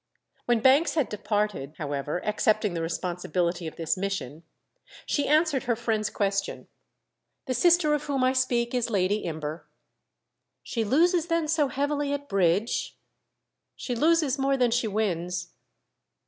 When 0.45 0.61
Banks 0.61 0.95
had 0.95 1.09
departed, 1.09 1.75
however, 1.77 2.25
accepting 2.25 2.73
the 2.73 2.81
responsibility 2.81 3.67
of 3.67 3.75
this 3.75 3.95
mission, 3.95 4.41
she 5.05 5.27
answered 5.27 5.65
her 5.65 5.75
friend's 5.75 6.09
question. 6.09 6.67
"The 7.45 7.53
sister 7.53 7.93
of 7.93 8.05
whom 8.05 8.23
I 8.23 8.33
speak 8.33 8.73
is 8.73 8.89
Lady 8.89 9.17
Imber." 9.17 9.67
"She 10.63 10.83
loses 10.83 11.27
then 11.27 11.47
so 11.47 11.67
heavily 11.67 12.11
at 12.13 12.27
bridge?" 12.29 12.97
"She 13.75 13.93
loses 13.93 14.39
more 14.39 14.57
than 14.57 14.71
she 14.71 14.87
wins." 14.87 15.51